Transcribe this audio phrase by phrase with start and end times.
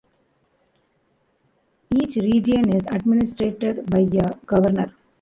[1.93, 4.91] Each region is administered by a Governor.